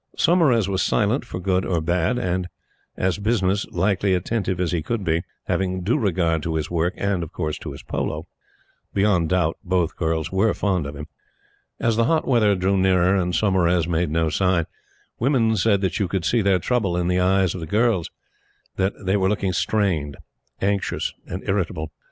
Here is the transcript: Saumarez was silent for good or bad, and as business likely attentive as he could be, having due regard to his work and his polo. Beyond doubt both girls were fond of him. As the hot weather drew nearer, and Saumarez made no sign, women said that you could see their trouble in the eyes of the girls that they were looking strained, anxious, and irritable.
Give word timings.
Saumarez 0.17 0.67
was 0.67 0.81
silent 0.81 1.23
for 1.25 1.39
good 1.39 1.63
or 1.63 1.79
bad, 1.79 2.17
and 2.17 2.47
as 2.97 3.19
business 3.19 3.67
likely 3.67 4.15
attentive 4.15 4.59
as 4.59 4.71
he 4.71 4.81
could 4.81 5.03
be, 5.03 5.21
having 5.43 5.83
due 5.83 5.99
regard 5.99 6.41
to 6.41 6.55
his 6.55 6.71
work 6.71 6.95
and 6.97 7.23
his 7.61 7.83
polo. 7.83 8.25
Beyond 8.95 9.29
doubt 9.29 9.57
both 9.63 9.95
girls 9.95 10.31
were 10.31 10.55
fond 10.55 10.87
of 10.87 10.95
him. 10.95 11.05
As 11.79 11.97
the 11.97 12.05
hot 12.05 12.25
weather 12.27 12.55
drew 12.55 12.77
nearer, 12.77 13.15
and 13.15 13.35
Saumarez 13.35 13.87
made 13.87 14.09
no 14.09 14.29
sign, 14.31 14.65
women 15.19 15.55
said 15.55 15.81
that 15.81 15.99
you 15.99 16.07
could 16.07 16.25
see 16.25 16.41
their 16.41 16.57
trouble 16.57 16.97
in 16.97 17.07
the 17.07 17.19
eyes 17.19 17.53
of 17.53 17.59
the 17.61 17.67
girls 17.67 18.09
that 18.77 19.05
they 19.05 19.15
were 19.15 19.29
looking 19.29 19.53
strained, 19.53 20.17
anxious, 20.61 21.13
and 21.27 21.47
irritable. 21.47 21.91